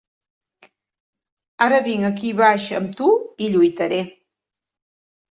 [1.65, 3.09] Ara vinc aquí baix amb tu
[3.45, 4.01] i lluitaré.